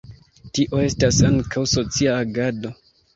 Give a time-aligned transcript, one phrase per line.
[0.57, 2.73] Tio estas ankaŭ socia agado.